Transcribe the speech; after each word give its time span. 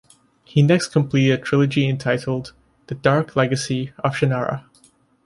He 0.43 0.63
next 0.63 0.87
completed 0.87 1.31
a 1.31 1.37
trilogy 1.43 1.87
entitled 1.87 2.53
"The 2.87 2.95
Dark 2.95 3.35
Legacy 3.35 3.93
of 3.99 4.15
Shannara". 4.15 4.63